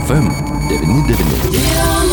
[0.00, 2.11] FM99.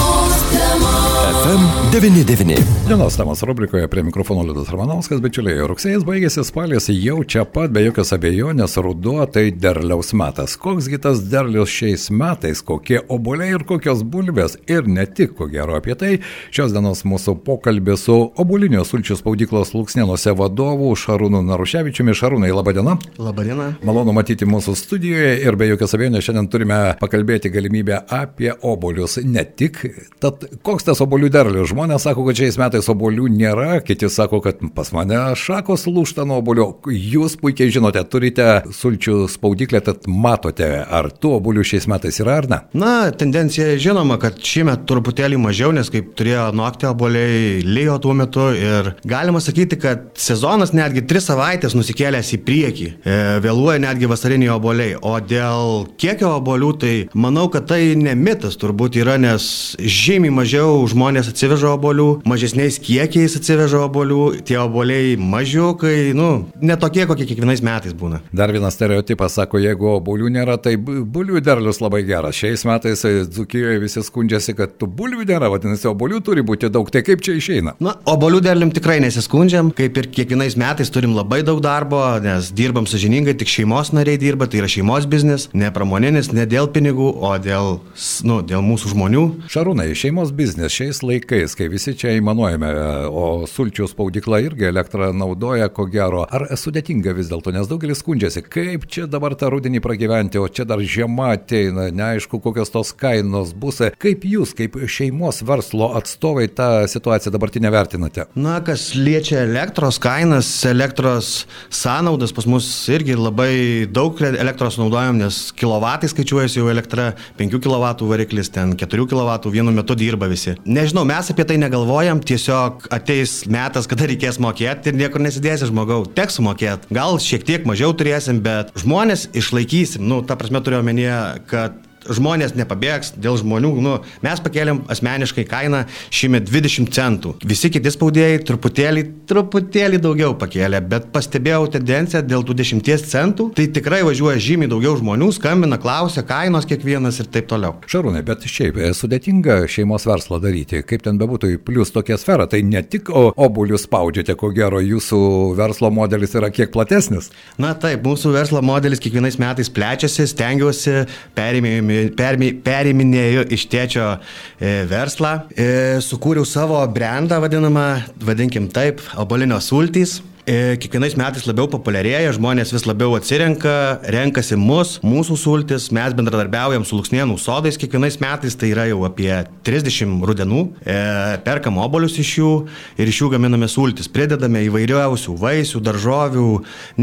[1.50, 2.62] FM99.
[2.88, 7.82] Dienos temos rubrikoje prie mikrofono Liudas Ramanauskas, bičiuliai, rugsėjas baigėsi spalis, jau čia pat be
[7.88, 10.54] jokios abejonės ruduo tai derliaus metas.
[10.62, 15.74] Koksgi tas derlius šiais metais, kokie oboliai ir kokios bulvės ir ne tik, ko gero
[15.78, 16.12] apie tai,
[16.54, 22.14] šios dienos mūsų pokalbė su obulinio sulčių spaudyklos Luksnėnuose vadovu Šarūnu Naruševičiumi.
[22.14, 22.98] Šarūnai, laba diena.
[23.18, 23.72] Labadiena.
[23.86, 29.18] Malonu matyti mūsų studijoje ir be jokios abejonės šiandien turime pakalbėti galimybę apie obolius.
[29.26, 29.82] Ne tik,
[30.22, 31.39] tad koks tas obolių derlius?
[31.48, 36.40] Žmonės sako, kad šiais metais obolių nėra, kiti sako, kad pas mane šakos lūšta nuo
[36.42, 36.68] obolio.
[36.90, 42.50] Jūs puikiai žinote, turite sulčių spaudiklę, tad matote, ar tų obolių šiais metais yra ar
[42.52, 42.60] ne.
[42.76, 48.50] Na, tendencija žinoma, kad šiemet truputėlį mažiau, nes kaip turėjo nuokti oboliai, lyjo tuo metu
[48.58, 54.52] ir galima sakyti, kad sezonas netgi tris savaitės nusikėlęs į priekį, e, vėluoja netgi vasariniai
[54.58, 54.98] oboliai.
[55.00, 60.84] O dėl kiekio obolių, tai manau, kad tai ne mitas turbūt yra, nes žymiai mažiau
[60.90, 66.30] žmonės atsiveža obolių, mažesniais kiekiais atsiveža obolių, tie oboliai mažiukai, nu,
[66.62, 68.20] netokie, kokie kiekvienais metais būna.
[68.36, 72.38] Dar vienas stereotipas sako, jeigu obolių nėra, tai bu- bulvių derlius labai geras.
[72.40, 76.90] Šiais metais e, Dzukijoje visi skundžiasi, kad tų bulvių nėra, vadinasi, obolių turi būti daug.
[76.94, 77.76] Tai kaip čia išeina?
[77.84, 82.88] Na, obolių derlium tikrai nesiskundžiam, kaip ir kiekvienais metais turim labai daug darbo, nes dirbam
[82.90, 87.34] sažiningai, tik šeimos nariai dirba, tai yra šeimos biznis, ne pramoninis, ne dėl pinigų, o
[87.42, 87.80] dėl,
[88.28, 89.24] nu, dėl mūsų žmonių.
[89.52, 91.09] Šarūnai, šeimos biznis šiais laikais,
[91.58, 92.70] kai visi čia įmanuojame,
[93.10, 98.44] o sulčių spaudykla irgi elektrą naudoja, ko gero, ar sudėtinga vis dėlto, nes daugelis skundžiasi,
[98.46, 103.56] kaip čia dabar tą rudenį pragyventi, o čia dar žiema ateina, neaišku, kokios tos kainos
[103.58, 103.82] bus.
[104.02, 108.28] Kaip jūs, kaip šeimos verslo atstovai, tą situaciją dabartinę vertinate?
[108.38, 115.50] Na, kas liečia elektros kainas, elektros sąnaudas, pas mus irgi labai daug elektros naudojam, nes
[115.58, 120.56] kilovatai skaičiuojasi jau elektra, 5 kW variklis, ten 4 kW vienu metu dirba visi.
[120.68, 126.04] Nežinau, mes apie tai negalvojam, tiesiog ateis metas, kada reikės mokėti ir niekur nesidėsi žmogau,
[126.18, 126.92] teks sumokėti.
[126.96, 131.20] Gal šiek tiek mažiau turėsim, bet žmonės išlaikysim, nu, ta prasme turiu omenyje,
[131.52, 131.78] kad
[132.16, 133.72] žmonės nepabėgs dėl žmonių.
[133.84, 135.84] Nu, mes pakėlėm asmeniškai kainą
[136.14, 137.36] šiemet 20 centų.
[137.48, 143.50] Visi kiti spaudėjai truputėlį, truputėlį daugiau pakėlė, bet pastebėjau tendenciją dėl tų 10 centų.
[143.58, 147.76] Tai tikrai važiuoja žymiai daugiau žmonių, skambina, klausia kainos kiekvienas ir taip toliau.
[147.90, 152.62] Šarūnai, bet šiaip e, sudėtinga šeimos verslą daryti, kaip ten bebūtų, plus tokia sfera, tai
[152.66, 155.20] ne tik o- obuolius spaudžiate, ko gero jūsų
[155.60, 157.30] verslo modelis yra kiek platesnis.
[157.62, 160.96] Na taip, mūsų verslo modelis kiekvienais metais plečiasi, stengiuosi,
[161.38, 161.82] perėmė-
[162.18, 165.70] perėmė- periminėjau iš tėčio e, verslą, e,
[166.06, 167.88] sukūriau savo brandą vadinamą,
[168.24, 170.20] vadinkim taip, obolinio sultys.
[170.50, 176.88] E, Kiekvienais metais labiau populiarėja, žmonės vis labiau atsirenka, renkasi mus, mūsų sultis, mes bendradarbiaujam
[176.90, 179.30] su Luksnienų sodais kiekvienais metais, tai yra jau apie
[179.68, 180.98] 30 rudenų, e,
[181.46, 182.50] perkam obolius iš jų
[182.98, 186.50] ir iš jų gaminame sultis, pridedame įvairiausių vaisių, daržovių,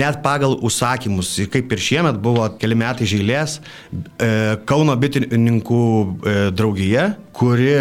[0.03, 3.61] net pagal užsakymus, kaip ir šiemet buvo keli metai žailės,
[4.19, 4.33] e,
[4.67, 7.77] Kauno bitininkų e, draugija, kuri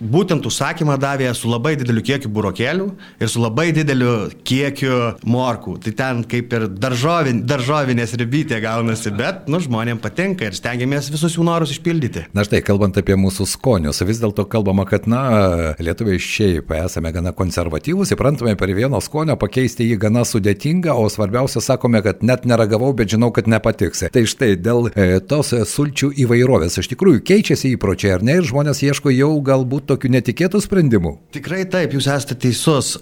[0.00, 2.88] būtent užsakymą davė su labai dideliu kiekiu burokėlių
[3.20, 5.78] ir su labai dideliu kiekiu morkų.
[5.84, 11.36] Tai ten kaip ir daržovin, daržovinės ribytė gaunasi, bet, nu, žmonėms patinka ir stengiamės visus
[11.36, 12.28] jų norus išpildyti.
[12.36, 17.34] Na štai, kalbant apie mūsų skonius, vis dėlto kalbama, kad, na, lietuviai šiaip esame gana
[17.36, 22.92] konservatyvūs, įprantame per vieno skonio pakeisti jį gana sudėtinga, o svarbiausia, sakome, kad net neragavau,
[22.96, 24.06] bet žinau, kad nepatiks.
[24.14, 28.82] Tai štai dėl e, tos sulčių įvairovės, iš tikrųjų keičiasi įpročiai, ar ne, ir žmonės
[28.86, 31.14] ieško jau galbūt tokių netikėtų sprendimų.
[31.34, 32.94] Tikrai taip, jūs esate teisus.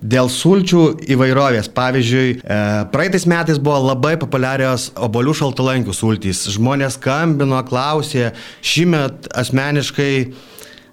[0.00, 2.60] Dėl sulčių įvairovės, pavyzdžiui, e,
[2.94, 6.44] praeitais metais buvo labai populiarios obolių šaltalankių sultys.
[6.56, 8.32] Žmonės skambino, klausė,
[8.64, 10.14] šimet asmeniškai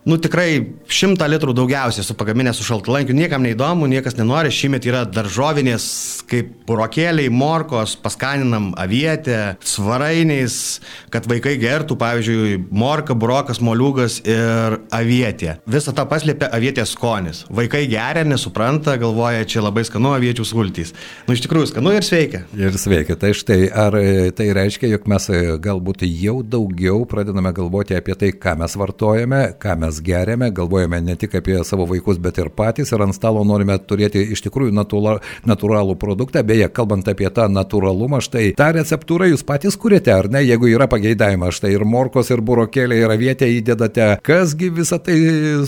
[0.10, 5.04] Nu tikrai šimtą litrų daugiausiai esu pagaminęs su šaltalankiu, niekam neįdomu, niekas nenori, šiemet yra
[5.06, 5.84] daržovinės
[6.30, 10.80] kaip burokėliai, morkos, paskaninam avietę, svarainiais,
[11.14, 15.60] kad vaikai gertų, pavyzdžiui, morka, burokas, moliūgas ir avietė.
[15.70, 17.44] Visą tą paslėpia avietės skonis.
[17.54, 20.96] Vaikai geria, nesupranta, galvoja, čia labai skanu aviečių sultys.
[21.28, 22.44] Nu iš tikrųjų skanu ir sveika.
[22.58, 27.54] Ir sveiki, tai štai, ar e, tai reiškia, jog mes e, galbūt jau daugiau pradedame
[27.54, 32.20] galvoti apie tai, ką mes vartojame, ką mes geriame, galvojame ne tik apie savo vaikus,
[32.22, 35.18] bet ir patys ir ant stalo norime turėti iš tikrųjų natūra,
[35.50, 36.44] natūralų produktą.
[36.46, 40.90] Beje, kalbant apie tą natūralumą, štai tą receptūrą jūs patys kuriate, ar ne, jeigu yra
[40.92, 45.20] pageidavimas, štai ir morkos, ir burokėlė, ir avietė įdedate, kasgi visą tai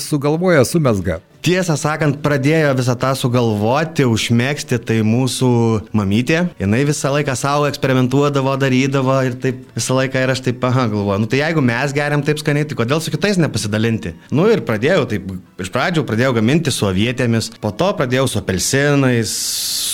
[0.01, 1.21] sugalvoja, sumesga.
[1.41, 5.49] Tiesą sakant, pradėjo visą tą sugalvoti, užmėgsti, tai mūsų
[5.97, 6.43] mamytė.
[6.61, 11.23] Jis visą laiką savo eksperimentuodavo, darydavo ir taip visą laiką ir aš taip, aha, galvoju,
[11.23, 14.13] nu tai jeigu mes geriam taip skaniai, tai kodėl su kitais nepasidalinti?
[14.29, 15.33] Nu ir pradėjau, taip,
[15.65, 19.33] iš pradžių pradėjau gaminti su avietėmis, po to pradėjau su apelsinais,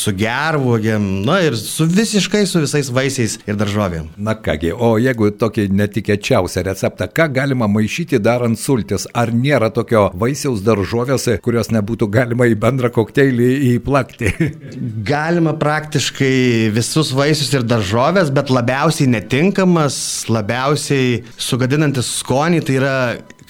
[0.04, 4.12] su gervuogėm, na ir su visiškai su visais vaisiais ir daržovėm.
[4.20, 9.08] Na kągi, o jeigu tokį netikėčiausią receptą, ką galima maišyti darant sultis?
[9.16, 14.34] Ar nėra tokio vaisiaus daržovės, kurios nebūtų galima į bendrą kokteilį įplakti.
[15.12, 19.98] Galima praktiškai visus vaisius ir daržovės, bet labiausiai netinkamas,
[20.32, 22.96] labiausiai sugadinantis skonį, tai yra,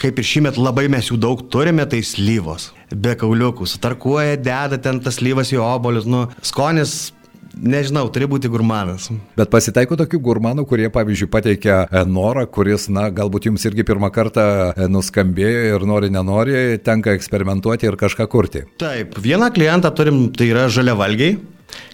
[0.02, 2.72] kaip ir šįmet labai mes jų daug turime, tai slyvos.
[2.88, 7.12] Be kauliukų, sutarkuoja, deda ten tas slyvas į obolius, nu, skonis
[7.62, 9.10] nežinau, turi būti gurmanas.
[9.38, 14.12] Bet pasitaiko tokių gurmanų, kurie, pavyzdžiui, pateikia e, norą, kuris, na, galbūt jums irgi pirmą
[14.16, 18.66] kartą e, nuskambėjo ir nori, nenori, tenka eksperimentuoti ir kažką kurti.
[18.82, 21.38] Taip, vieną klientą turim, tai yra žaliavalgiai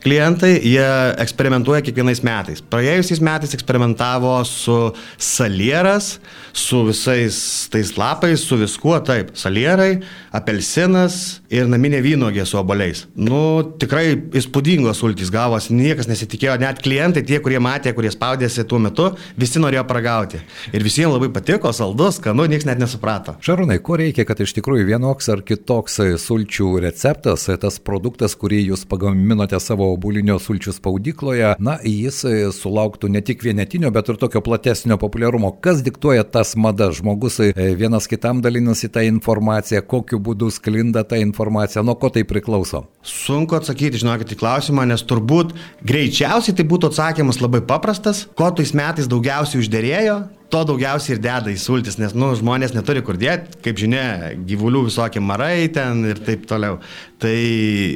[0.04, 0.86] klientai, jie
[1.24, 2.62] eksperimentuoja kiekvienais metais.
[2.74, 4.78] Praėjusiais metais eksperimentavo su
[5.18, 6.18] salieras,
[6.54, 7.38] su visais
[7.74, 10.02] tais lapais, su viskuo, taip, salierai,
[10.36, 13.06] apelsinas ir naminė vynogė su oboliais.
[13.16, 13.40] Nu,
[13.80, 14.06] tikrai
[14.38, 19.10] įspūdingos sultys gavosi, niekas nesitikėjo, net klientai, tie, kurie matė, kurie spaudėsi tuo metu,
[19.40, 20.44] visi norėjo paragauti.
[20.76, 23.38] Ir visiems labai patiko, saldus, skanu, niekas net nesuprato.
[23.44, 28.86] Šarūnai, ko reikia, kad iš tikrųjų vienoks ar kitoks sulčių receptas, tas produktas, kurį jūs
[28.90, 32.22] pagaminote savo obulinio sulčių spaudykloje, na, jis
[32.58, 35.54] sulauktų ne tik vienetinio, bet ir tokio platesnio populiarumo.
[35.64, 37.00] Kas diktuoja tas madas?
[37.00, 37.40] Žmogus
[37.80, 42.84] vienas kitam dalinasi tą informaciją, kokiu būdu sklinda ta informacija, nuo ko tai priklauso?
[43.08, 45.56] Sunku atsakyti, žinokit, į klausimą, nes turbūt
[45.88, 50.18] greičiausiai tai būtų atsakymas labai paprastas, ko tais metais daugiausiai uždėrėjo,
[50.54, 54.86] to daugiausiai ir deda į sultis, nes, nu, žmonės neturi kur dėti, kaip žinia, gyvulių
[54.90, 56.80] visokie marai ten ir taip toliau.
[57.24, 57.36] Tai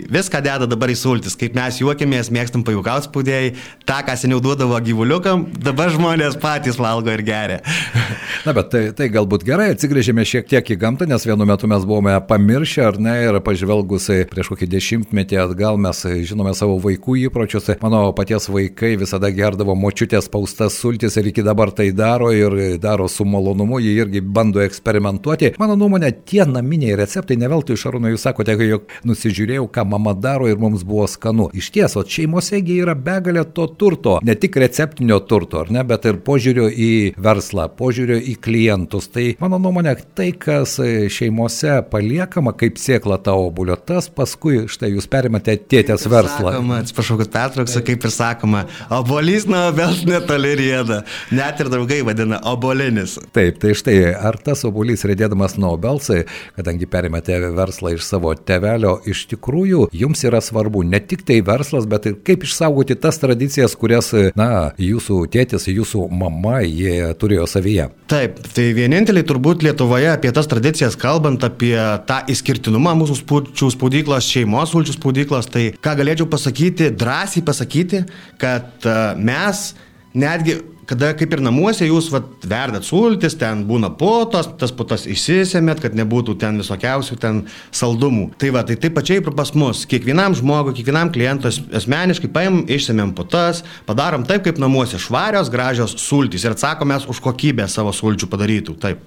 [0.08, 3.50] viską deda dabar į sultis, kaip mes juokėmės, mėgstam pajukauti spaudėjai,
[3.84, 7.60] tą, ką seniau duodavo gyvuliukam, dabar žmonės patys valgo ir geria.
[8.48, 11.84] Na, bet tai, tai galbūt gerai, atsigrėžėme šiek tiek į gamtą, nes vienu metu mes
[11.88, 17.68] buvome pamiršę, ar ne, ir pažvelgusi prieš kokį dešimtmetį atgal mes žinome savo vaikų įpročius.
[17.84, 22.32] Mano paties vaikai visada gerdavo močiutės paustas sultis ir iki dabar tai daro.
[22.32, 25.54] Ir ir daro su malonumu, jie irgi bando eksperimentuoti.
[25.60, 30.48] Mano nuomonė, tie naminiai receptai, ne veltui Šarūnai jūs sakote, jog nusižiūrėjau, ką mama daro
[30.50, 31.50] ir mums buvo skanu.
[31.58, 36.08] Iš ties, o šeimosegi yra begalė to turto, ne tik receptinio turto, ar ne, bet
[36.10, 36.92] ir požiūrio į
[37.22, 39.10] verslą, požiūrio į klientus.
[39.14, 40.78] Tai mano nuomonė, tai, kas
[41.14, 46.54] šeimose paliekama kaip sėkla ta obulio, tas paskui štai jūs perimate tėtės verslą.
[46.56, 51.02] Sakoma, atsiprašau, kad pertrauksiu, kaip ir sakoma, obolys nuo obels netoli rėda.
[51.36, 53.18] Net ir draugai vadina vadina obolinis.
[53.32, 56.26] Taip, tai štai, ar tas obolys rėdėdamas nuo obelsai,
[56.56, 61.86] kadangi perimate verslą iš savo tevelio, iš tikrųjų jums yra svarbu ne tik tai verslas,
[61.86, 67.90] bet ir kaip išsaugoti tas tradicijas, kurias, na, jūsų tėtis, jūsų mama, jie turėjo savyje.
[68.08, 71.76] Taip, tai vieninteliai turbūt Lietuvoje apie tas tradicijas, kalbant apie
[72.08, 78.06] tą išskirtinumą mūsų spūčių spaudyklos, šeimos sulčių spaudyklos, tai ką galėčiau pasakyti, drąsiai pasakyti,
[78.40, 78.88] kad
[79.18, 79.70] mes
[80.18, 80.58] netgi
[80.88, 85.98] kada kaip ir namuose jūs vat, verdat sultis, ten būna putos, tas putas išsisėmėt, kad
[85.98, 87.42] nebūtų ten visokiausių ten
[87.76, 88.30] saldumų.
[88.40, 89.84] Tai va, tai taip pačiai ir pas mus.
[89.90, 96.48] Kiekvienam žmogui, kiekvienam klientui asmeniškai paim, išsėmėm putas, padarom taip, kaip namuose švarios, gražios sultys
[96.48, 98.78] ir atsakomės už kokybę savo sulčių padarytų.
[98.82, 99.04] Taip.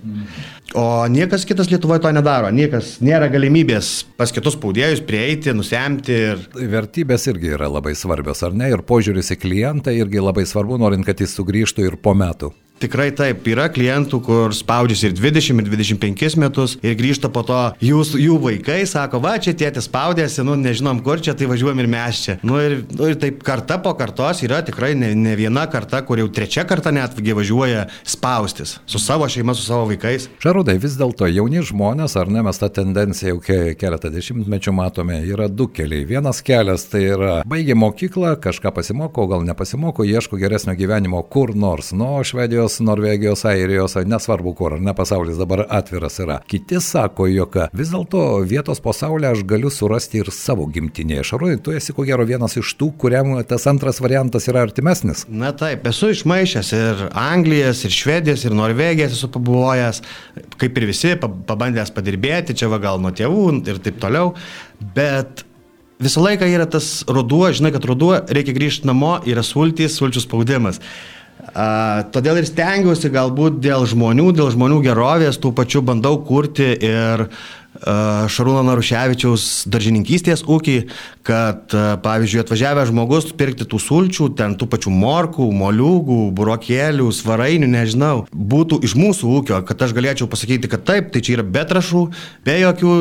[0.78, 2.50] O niekas kitas Lietuvoje to nedaro.
[2.54, 6.14] Niekas nėra galimybės pas kitus spaudėjus prieiti, nusemti.
[6.30, 6.44] Ir...
[6.70, 8.70] Vertybės irgi yra labai svarbios, ar ne?
[8.70, 12.52] Ir požiūris į klientą irgi labai svarbu, norint, kad jis sugrįžtų grįžtų ir po metų.
[12.80, 17.58] Tikrai taip, yra klientų, kur spaudžiasi ir 20, ir 25 metus ir grįžta po to
[17.84, 21.90] jūs, jų vaikai, sako, va, čia tėtis spaudėsi, nu nežinom kur čia, tai važiuojam ir
[21.92, 22.36] mes čia.
[22.40, 26.22] Nu ir, nu, ir taip karta po kartos yra tikrai ne, ne viena karta, kur
[26.22, 30.30] jau trečia karta netgi važiuoja spaustis su savo šeima, su savo vaikais.
[30.40, 35.50] Šarūdai, vis dėlto jauni žmonės, ar ne, mes tą tendenciją jau keletą dešimtmečių matome, yra
[35.52, 36.08] du keliai.
[36.08, 41.92] Vienas kelias tai yra baigė mokyklą, kažką pasimoko, gal nepasimoko, ieško geresnio gyvenimo kur nors,
[41.92, 46.40] nuo Švedijos Švedijos, Norvegijos, Airijos, nesvarbu kur, ne pasaulis dabar atviras yra.
[46.46, 51.24] Kiti sako, jog vis dėlto vietos pasaulyje aš galiu surasti ir savo gimtinėje.
[51.30, 55.26] Šarūnai, tu esi ko gero vienas iš tų, kuriam tas antras variantas yra artimesnis.
[55.28, 60.02] Na taip, esu išmaišęs ir Anglijas, ir Švedijas, ir Norvegijas esu pabuvojęs,
[60.60, 64.34] kaip ir visi, pabandęs padirbėti, čia va gal nuo tėvų ir taip toliau.
[64.96, 65.44] Bet
[66.00, 70.80] visą laiką yra tas ruduo, žinai, kad ruduo reikia grįžti namo, yra sultys, sulčių spaudimas.
[71.54, 77.28] A, todėl ir stengiuosi galbūt dėl žmonių, dėl žmonių gerovės, tų pačių bandau kurti ir
[77.80, 80.74] Šarūno Naruševičiaus daržininkystės ūkį,
[81.24, 81.70] kad
[82.02, 88.82] pavyzdžiui atvažiavę žmogus pirkti tų sulčių, ten tų pačių morkų, moliūgų, burokėlių, svarainių, nežinau, būtų
[88.84, 92.08] iš mūsų ūkio, kad aš galėčiau pasakyti, kad taip, tai čia yra be trašų,
[92.44, 92.94] be jokių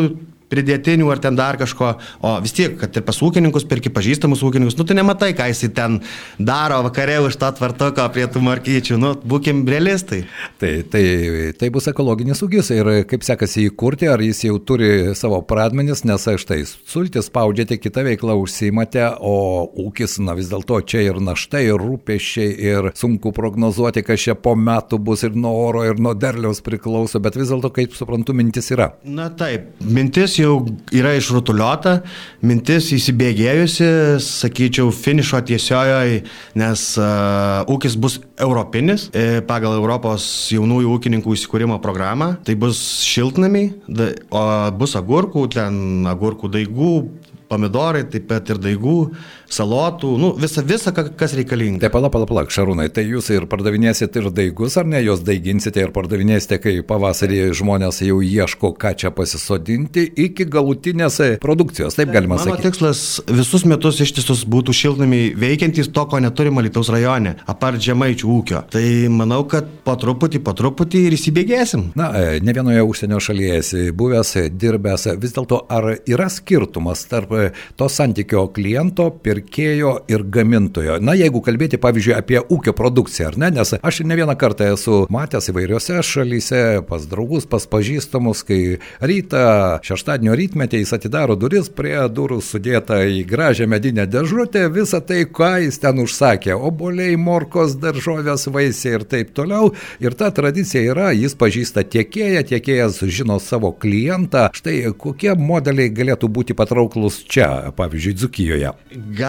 [0.50, 1.94] pridėtinių ar ten dar kažko,
[2.25, 5.72] o vis tiek, kad ir pas ūkininkus, perki pažįstamus ūkininkus, nu tai nematai, ką jisai
[5.75, 6.00] ten
[6.39, 10.24] daro vakare už tą tvartuką prie tų markyčių, nu būkim realistai.
[10.62, 11.03] Tai, tai,
[11.60, 16.27] tai bus ekologinis ūkis ir kaip sekasi įkurti, ar jis jau turi savo pradmenis, nes
[16.41, 21.79] štai sultis spaudžiate, kitą veiklą užsimate, o ūkis, na vis dėlto čia ir naštai, ir
[21.82, 26.63] rūpešiai, ir sunku prognozuoti, kas čia po metų bus ir nuo oro, ir nuo derliaus
[26.65, 28.91] priklauso, bet vis dėlto, kaip suprantu, mintis yra.
[29.03, 30.53] Na taip, mintis jau
[30.96, 32.00] yra išrutuliota,
[32.41, 33.89] mintis įsibėgėjusi,
[34.24, 36.24] sakyčiau, finišo tiesiojoje,
[36.60, 42.34] nes uh, ūkis bus europinis e, pagal Europos jaunųjų ūkininkų įsikūrimo programą.
[42.48, 43.74] Tai bus šiltnamiai,
[44.79, 46.93] bus agurkų, ten agurkų daigų,
[47.50, 48.98] pomidorai, taip pat ir daigų,
[49.53, 51.84] salotų, nu, visa, visa, kas reikalinga.
[51.84, 55.84] Tai pala, pala, pala, Šarūnai, tai jūs ir pardavinėsite ir daigus, ar ne, jos daiginsite
[55.84, 62.38] ir pardavinėsite, kai pavasarį žmonės jau ieško, ką čia pasisodinti, iki galutinės produkcijos, taip galima
[62.38, 62.56] Mano sakyti.
[62.56, 63.03] Mano tikslas
[63.39, 68.63] visus metus ištisus būtų šiltnamiai veikiantys to, ko neturime Lietuvos rajone, apart žemaičių ūkio.
[68.74, 71.89] Tai manau, kad po truputį, po truputį ir įsibėgėsim.
[72.00, 77.34] Na, e, ne vienoje užsienio šalyje esi buvęs, dirbęs, vis dėlto ar yra skirtumas tarp
[77.79, 79.38] to santykio kliento, pirkėjo
[80.12, 81.00] ir gamintojo.
[81.03, 85.03] Na, jeigu kalbėti, pavyzdžiui, apie ūkio produkciją, ar ne, nes aš ne vieną kartą esu
[85.13, 91.98] matęs įvairiose šalyse, pas draugus, pas pažįstamus, kai rytą, šeštadienio rytmetį jis atidaro duris, prie
[92.12, 98.48] durų sudėta į gražią medinę dėžutę, visą tai, ką jis ten užsakė- oboliai, morkos, daržovės,
[98.48, 99.74] vaisiai ir taip toliau.
[100.00, 104.50] Ir ta tradicija yra, jis pažįsta tiekėją, tiekėjas žino savo klientą.
[104.53, 108.74] Štai kokie modeliai galėtų būti patrauklus čia, pavyzdžiui, Dzukijoje?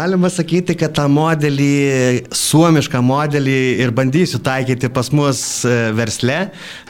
[0.00, 6.38] Galima sakyti, kad tą modelį, suomišką modelį ir bandysiu taikyti pas mus e, versle.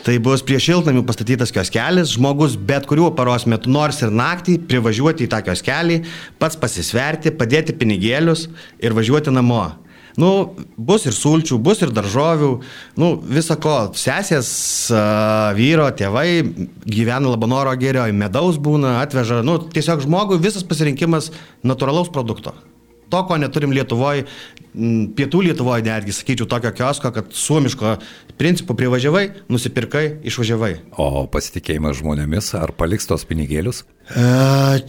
[0.07, 5.27] Tai bus prie šiltnamių pastatytas kioskelis, žmogus bet kuriuo paros metu, nors ir naktį, privažiuoti
[5.27, 5.99] į tą kioskelį,
[6.39, 8.47] pats pasisverti, padėti pinigėlius
[8.79, 9.65] ir važiuoti namo.
[10.21, 10.31] Nu,
[10.79, 12.55] bus ir sulčių, bus ir daržovių,
[13.01, 13.79] nu, viso ko.
[13.99, 14.55] Sesės,
[15.59, 16.29] vyro, tėvai
[16.87, 21.33] gyvena Labanoro gėrio, medaus būna, atveža, nu, tiesiog žmogui visas pasirinkimas
[21.67, 22.55] natūralaus produkto.
[23.11, 24.25] To, ko neturim Lietuvoje,
[24.75, 27.97] pietų Lietuvoje netgi, sakyčiau, tokio kiosko, kad suomiško
[28.41, 30.75] principų privažiavai, nusipirkai, išvažiavai.
[31.01, 33.85] O pasitikėjimas žmonėmis, ar paliks tos pinigėlius?
[34.11, 34.23] E,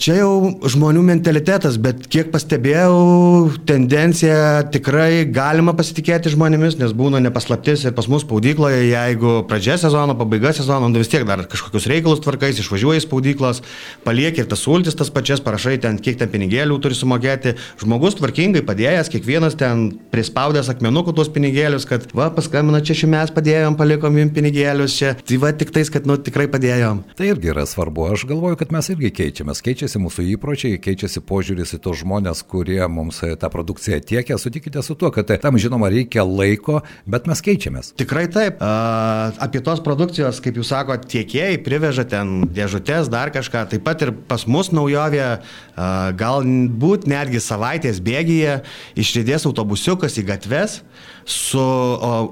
[0.01, 0.31] čia jau
[0.71, 8.07] žmonių mentalitetas, bet kiek pastebėjau, tendencija tikrai galima pasitikėti žmonėmis, nes būna nepaslaptis ir pas
[8.09, 13.03] mus spaudykloje, jeigu pradžia sezono, pabaiga sezono, nu vis tiek dar kažkokius reikalus tvarkais, išvažiuoji
[13.03, 13.61] į spaudyklas,
[14.07, 17.53] palieki ir tas sultis tas pačias, parašai ten, kiek ten pinigėlių turi sumokėti.
[17.83, 19.70] Žmogus tvarkingai padėjęs, kiekvienas ten
[20.11, 25.13] prispaudęs akmenukų tuos pinigėlius, kad va, paskambina čia šį mes padėjom, palikom jums pinigėlius čia.
[25.17, 27.03] Tai va tik tais, kad nu tikrai padėjom.
[27.17, 28.09] Tai irgi yra svarbu.
[28.15, 29.63] Aš galvoju, kad mes irgi keičiamės.
[29.65, 34.39] Keičiasi mūsų įpročiai, keičiasi požiūris į tos žmonės, kurie mums tą produkciją tiekia.
[34.41, 37.93] Sutikite su tuo, kad tam žinoma reikia laiko, bet mes keičiamės.
[37.99, 38.61] Tikrai taip.
[38.63, 43.65] A, apie tos produkcijos, kaip jūs sakote, tiekėjai priveža ten dėžutės, dar kažką.
[43.71, 45.27] Taip pat ir pas mus naujovė,
[46.19, 48.59] galbūt netgi savaitės bėgyje
[48.99, 50.79] išridės autobusiukas į gatves
[51.25, 51.61] su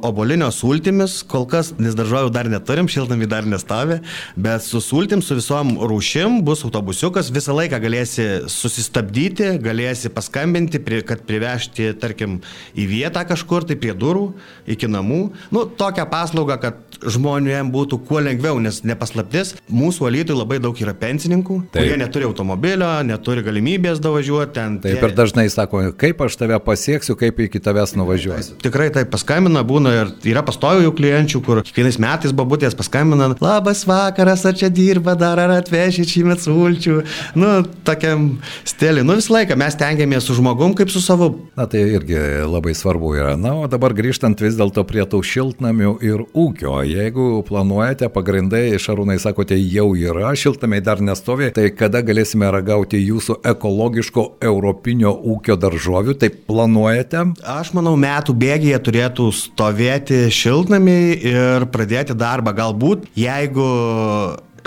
[0.05, 3.99] obolinio sultimis, kol kas, nes daržovių dar neturim, šiltnami dar nestovi,
[4.39, 11.23] bet su sultim, su visom rūšim bus autobusiukas, visą laiką galėsi susistabdyti, galėsi paskambinti, kad
[11.27, 12.39] privežti, tarkim,
[12.75, 14.31] į vietą kažkur, tai prie durų,
[14.69, 15.21] iki namų.
[15.53, 20.93] Nu, tokią paslaugą, kad žmonėms būtų kuo lengviau, nes nepaslaptis, mūsų alytui labai daug yra
[20.97, 21.83] pensininkų, Taip.
[21.83, 24.79] kurie neturi automobilio, neturi galimybės davažiuoti ten.
[24.83, 25.07] Taip tie...
[25.07, 28.57] ir dažnai sako, kaip aš tave pasieksiu, kaip iki tavęs nuvažiuosiu.
[28.63, 34.45] Tikrai taip paskambina, būna ir yra pastovių klienčių, kur kiekvienais metais babutės paskambina, labas vakaras,
[34.47, 36.99] ar čia dirba, dar ar atveši šįmet sulčių.
[37.39, 37.51] Nu,
[37.87, 38.29] tokiam
[38.67, 39.05] stiliui.
[39.07, 41.31] Nu, visą laiką mes tengiamės su žmogum kaip su savo.
[41.57, 42.19] Na, tai irgi
[42.49, 43.35] labai svarbu yra.
[43.39, 46.79] Na, o dabar grįžtant vis dėlto prie tų šiltnamių ir ūkio.
[46.87, 53.39] Jeigu planuojate, pagrindai, Šarūnai sakote, jau yra, šiltnamiai dar nestovi, tai kada galėsime ragauti jūsų
[53.51, 57.25] ekologiško europinio ūkio daržovių, tai planuojate?
[57.59, 58.35] Aš manau, metų
[58.69, 62.53] bėgėje turėtų stovėti šiltnamiai ir pradėti darbą.
[62.53, 63.65] Galbūt, jeigu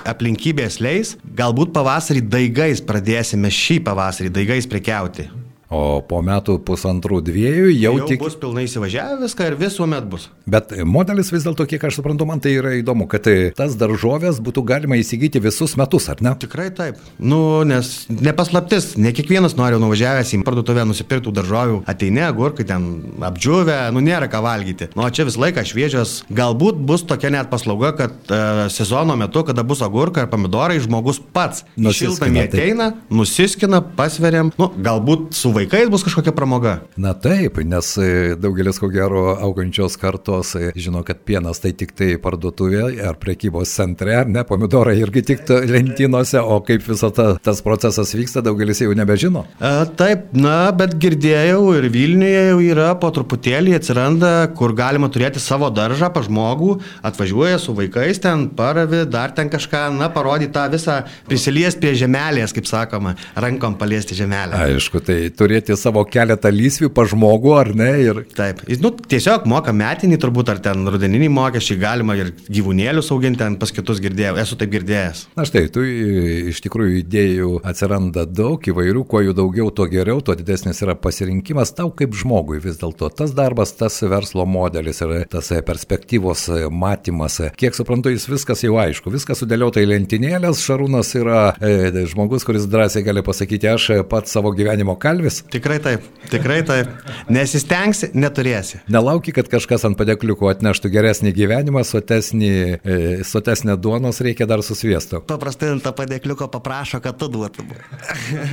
[0.03, 5.29] aplinkybės leis, galbūt pavasarį daigais pradėsime šį pavasarį daigais prekiauti.
[5.73, 8.21] O po metų pusantrų dviejų jau, Jau tik...
[8.21, 10.27] bus pilnai įsivažiavę viską ir visuomet bus.
[10.45, 14.41] Bet modelis vis dėlto, kiek aš suprantu, man tai yra įdomu, kad e, tas daržovės
[14.45, 16.35] būtų galima įsigyti visus metus, ar ne?
[16.43, 17.01] Tikrai taip.
[17.17, 22.91] Nu, nes nepaslaptis, ne kiekvienas nori nuvažiavęs į parduotuvę nusipirktų daržovių, ateini, agurkai ten
[23.31, 24.91] apdžiūvę, nu nėra ką valgyti.
[24.99, 26.19] Nu, čia visą laiką šviežias.
[26.33, 31.23] Galbūt bus tokia net paslauga, kad uh, sezono metu, kada bus agurkai ar pomidorai, žmogus
[31.33, 32.59] pats Nusiskina, šiltame taip.
[32.59, 34.53] ateina, nusiskina, pasveriam.
[34.61, 36.77] Nu, galbūt su vaikais bus kažkokia pramoga.
[36.97, 41.95] Na taip, nes e, daugelis ko gero augančios kartos e, žino, kad pienas tai tik
[41.97, 47.29] tai parduotuvė ar prekybos centre, ar ne, pomidorai irgi tik lentynose, o kaip visą ta,
[47.43, 49.47] tas procesas vyksta, daugelis jau nebežino.
[49.61, 55.43] E, Taip, na, bet girdėjau ir Vilniuje jau yra po truputėlį atsiranda, kur galima turėti
[55.43, 60.67] savo daržą pa žmogų, atvažiuoja su vaikais ten, paravi, dar ten kažką, na, parodyti tą
[60.73, 64.59] visą, prisiliesti prie žemelės, kaip sakoma, rankom paliesti žemelę.
[64.67, 65.19] Aišku, tai
[65.53, 70.19] turėti savo keletą lysvių pa žmogų, ar ne, ir Taip, jis, nu, tiesiog moka metinį
[70.23, 74.73] turbūt, ar ten rudeninį mokesčiai, galima ir gyvūnėlius auginti, ten pas kitus girdėjau, esu taip
[74.73, 75.27] girdėjęs.
[75.37, 80.37] Na štai, tu iš tikrųjų idėjų atsiranda daug įvairių, kuo jų daugiau, tuo geriau, tuo
[80.39, 83.11] didesnis yra pasirinkimas tau kaip žmogui vis dėlto.
[83.19, 89.13] Tas darbas, tas verslo modelis ir tas perspektyvos matymas, kiek suprantu, jis viskas jau aišku,
[89.13, 94.55] viskas sudėliota į lentynėlės, Šarūnas yra e, žmogus, kuris drąsiai gali pasakyti, aš pats savo
[94.57, 95.42] gyvenimo kalvis.
[95.51, 96.91] Tikrai taip, tikrai taip.
[97.33, 98.81] Nesistengsi, neturėsi.
[98.93, 105.23] Nelauki, kad kažkas ant padėkliuko atneštų geresnį gyvenimą, sotesnį, e, sotesnę duonos reikia dar susviesto.
[105.29, 107.73] Paprastai ant tą padėkliuko paprašo, kad tu duotum.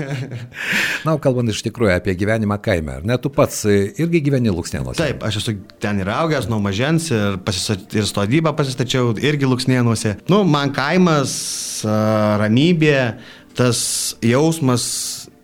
[1.05, 4.99] Na, kalbant iš tikrųjų apie gyvenimą kaime, ar ne, tu pats e, irgi gyveni Luksnienuose?
[4.99, 10.17] Taip, aš esu ten ir augęs nuo mažens ir, pasisat, ir sodybą pasistačiau irgi Luksnienuose.
[10.31, 11.33] Nu, man kaimas,
[11.85, 12.99] ramybė,
[13.59, 13.81] tas
[14.23, 14.85] jausmas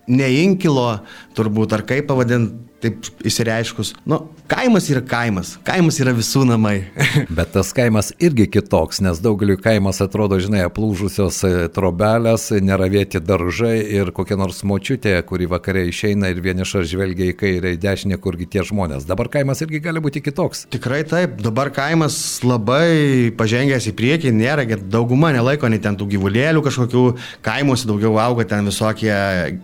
[0.06, 1.00] neinkilo,
[1.36, 3.94] turbūt, ar kaip pavadinti, taip įsireiškus.
[4.08, 4.18] Nu,
[4.50, 6.74] kaimas yra kaimas, kaimas yra visų namai.
[7.38, 13.78] Bet tas kaimas irgi kitoks, nes daugeliu kaimas atrodo, žinai, aplūžusios e, trobelės, neravėti daržai
[13.98, 18.48] ir kokia nors močiutė, kuri vakare išeina ir vieniša žvelgia į kairę, į dešinę, kurgi
[18.56, 19.08] tie žmonės.
[19.08, 20.66] Dabar kaimas irgi gali būti kitoks.
[20.74, 26.64] Tikrai taip, dabar kaimas labai pažengęs į priekį, nėra, dauguma nelaiko nei ten tų gyvulėlių
[26.68, 27.06] kažkokių,
[27.46, 29.16] kaimuose daugiau auga ten visokie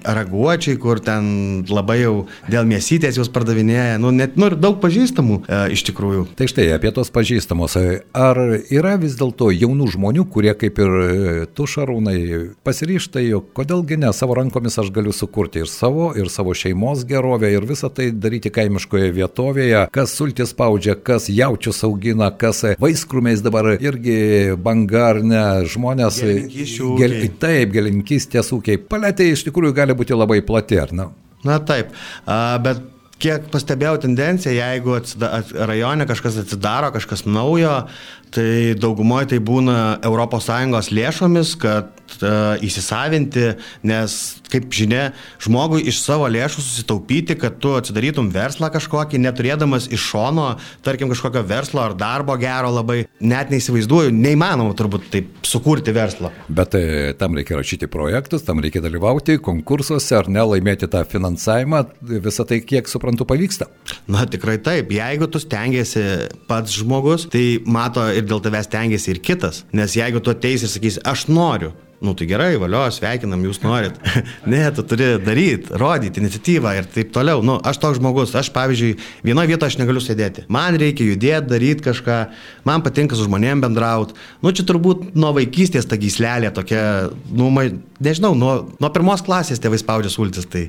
[0.02, 2.14] raguočiai, kur ten labai jau
[2.50, 6.26] dėl mėsytės jūs pardavinėja, nu, net, nu, daug pažįstamų e, iš tikrųjų.
[6.38, 7.76] Tai štai apie tos pažįstamos.
[8.16, 8.40] Ar
[8.72, 12.16] yra vis dėlto jaunų žmonių, kurie kaip ir e, tu šarūnai
[12.66, 17.52] pasiryšta, jog kodėlgi ne, savo rankomis aš galiu sukurti ir savo, ir savo šeimos gerovę,
[17.52, 23.74] ir visą tai daryti kaimiškoje vietovėje, kas sultis spaudžia, kas jaučius augina, kas vaiskrūmiais dabar
[23.76, 26.22] irgi banga ar ne, žmonės.
[26.98, 28.80] Gel, taip, gelinkystės ūkiai.
[28.90, 31.10] Paletė iš tikrųjų gali būti labai plati, ar ne?
[31.46, 31.94] Na taip,
[32.62, 32.82] bet
[33.22, 37.76] kiek pastebėjau tendenciją, jeigu atsida, at, rajone kažkas atsidaro, kažkas naujo,
[38.32, 43.52] tai daugumoje tai būna ES lėšomis, kad a, įsisavinti,
[43.88, 44.16] nes,
[44.52, 45.10] kaip žinia,
[45.42, 50.48] žmogui iš savo lėšų susitaupyti, kad tu atsidarytum verslą kažkokį, neturėdamas iš šono,
[50.84, 56.32] tarkim, kažkokio verslo ar darbo gero labai, net neįsivaizduoju, neįmanoma turbūt taip sukurti verslą.
[56.48, 61.84] Bet e, tam reikia rašyti projektus, tam reikia dalyvauti konkursuose ar ne, laimėti tą finansavimą,
[62.24, 63.68] visą tai kiek suprantu pavyksta.
[64.10, 66.04] Na tikrai taip, jeigu tu stengiasi
[66.48, 69.62] pats žmogus, tai mato ir dėl tavęs stengiasi ir kitas.
[69.72, 71.72] Nes jeigu tu ateisi ir sakysi, aš noriu,
[72.02, 73.98] nu tai gerai, valio, sveikinam, jūs norit.
[74.52, 77.44] ne, tu turi daryti, rodyti iniciatyvą ir taip toliau.
[77.46, 80.46] Nu, aš toks žmogus, aš pavyzdžiui, vienoje vietoje aš negaliu sėdėti.
[80.52, 82.18] Man reikia judėti, daryti kažką,
[82.68, 84.18] man patinka su žmonėm bendrauti.
[84.42, 86.82] Nu čia turbūt nuo vaikystės ta gyslelė tokia,
[87.30, 87.68] nu, ma,
[88.02, 90.66] nežinau, nuo, nuo pirmos klasės tėvai spaudžia sultis, tai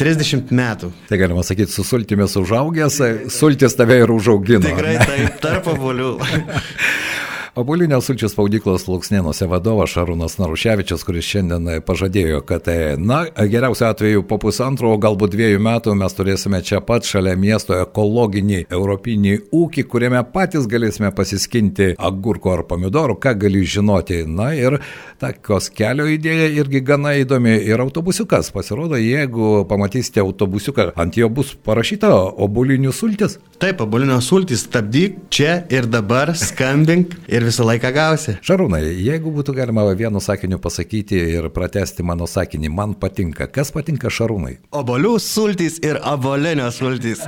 [0.00, 0.94] 30 metų.
[1.10, 3.00] Tai galima sakyti, su sultimis užaugęs,
[3.36, 4.64] sultis tave ir užaugino.
[4.64, 6.16] Tikrai taip, tarp avolių.
[7.60, 14.22] Obulinio sulčių spaudyklos Luksnienuose vadovas Šarūnas Naruševičius, kuris šiandien pažadėjo, kad, e, na, geriausiu atveju
[14.30, 19.84] po pusantro, o galbūt dviejų metų mes turėsime čia pat šalia miesto ekologinį europinį ūkį,
[19.92, 24.22] kuriame patys galėsime pasiskinti agurko ar pomidorų, ką gali žinoti.
[24.24, 24.78] Na ir
[25.20, 27.58] tokios kelio idėja irgi gana įdomi.
[27.68, 32.08] Ir autobusiukas, pasirodo, jeigu pamatysite autobusiuką, ant jo bus parašyta
[32.40, 33.36] obulinių sultis.
[33.60, 38.36] Taip, abulinio sultys, stabdyk čia ir dabar, skambink ir visą laiką gausi.
[38.46, 43.48] Šarūnai, jeigu būtų galima vienu sakiniu pasakyti ir pratesti mano sakinį, man patinka.
[43.50, 44.56] Kas patinka Šarūnai?
[44.76, 47.24] Obolių sultys ir abolinio sultys.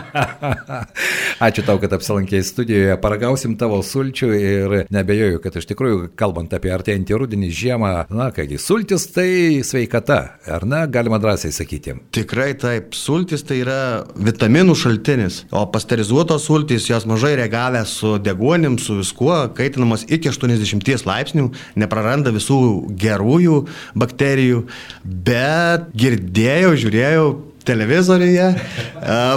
[1.40, 6.72] Ačiū tau, kad apsilankėjai studijoje, paragausim tavo sulčių ir nebejoju, kad iš tikrųjų, kalbant apie
[6.74, 10.18] artėjantį rudenį, žiemą, na kągi, sultis tai sveikata,
[10.56, 11.96] ar ne, galima drąsiai sakyti.
[12.14, 13.78] Tikrai taip, sultis tai yra
[14.16, 21.06] vitaminų šaltinis, o pasterizuotos sultys jos mažai reagavę su deguonim, su viskuo, kaitinamos iki 80
[21.08, 21.48] laipsnių,
[21.80, 22.60] nepraranda visų
[23.00, 23.62] gerųjų
[23.98, 24.66] bakterijų,
[25.04, 27.26] bet girdėjau, žiūrėjau
[27.66, 28.48] televizoriuje,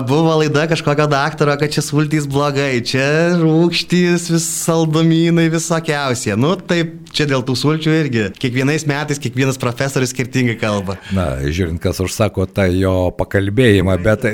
[0.10, 3.08] buvo laida kažkokio daktaro, kad čia sultys blogai, čia
[3.42, 6.36] rūkštys, vis saldumynai visokiausie.
[6.40, 8.26] Nu, taip, čia dėl tų sulčių irgi.
[8.40, 10.98] Kiekvienais metais kiekvienas profesorius skirtingai kalba.
[11.16, 14.28] Na, žiūrint, kas užsako tą jo pakalbėjimą, bet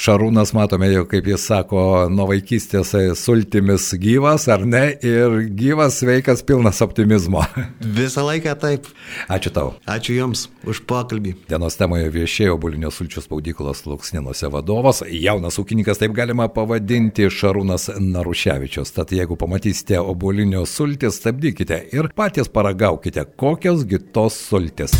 [0.00, 6.42] Šarūnas matome jau, kaip jis sako, nuo vaikystės sultimis gyvas, ar ne, ir gyvas, sveikas,
[6.46, 7.44] pilnas optimizmo.
[8.00, 8.90] Visą laiką taip.
[9.32, 9.74] Ačiū tau.
[9.90, 11.34] Ačiū Jums už pokalbį.
[11.50, 18.94] Dienos temoje viešėjo bulinio sulčių spaudyklos Luksninuose vadovas, jaunas ūkininkas, taip galima pavadinti, Šarūnas Naruševičius.
[18.96, 24.92] Tad jeigu pamatysite obulinio sultis, stabdykite ir patys paragaukite, kokios kitos sultis.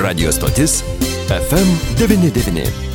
[0.00, 0.84] Radio stotis
[1.28, 2.89] FM99.